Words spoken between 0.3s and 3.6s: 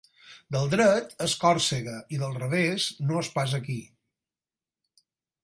Del dret és Còrsega i del revés no és pas